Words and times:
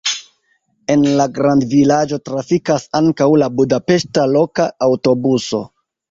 En 0.93 1.01
la 1.17 1.25
grandvilaĝo 1.33 2.17
trafikas 2.29 2.85
ankaŭ 2.99 3.27
la 3.41 3.49
budapeŝta 3.59 4.23
loka 4.31 4.65
aŭtobuso. 4.87 5.61